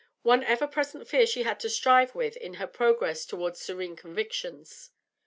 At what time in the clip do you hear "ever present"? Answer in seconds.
0.43-1.07